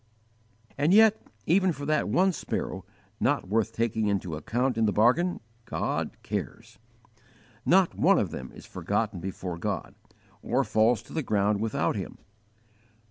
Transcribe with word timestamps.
And 0.79 0.95
yet 0.95 1.21
even 1.45 1.71
for 1.71 1.85
that 1.85 2.09
one 2.09 2.31
sparrow, 2.31 2.83
not 3.19 3.47
worth 3.47 3.71
taking 3.71 4.07
into 4.07 4.35
account 4.35 4.75
in 4.75 4.87
the 4.87 4.91
bargain, 4.91 5.39
God 5.65 6.17
cares. 6.23 6.79
Not 7.67 7.93
one 7.93 8.17
of 8.17 8.31
them 8.31 8.51
is 8.55 8.65
forgotten 8.65 9.19
before 9.19 9.59
God, 9.59 9.93
or 10.41 10.63
falls 10.63 11.03
to 11.03 11.13
the 11.13 11.21
ground 11.21 11.61
without 11.61 11.95
Him. 11.95 12.17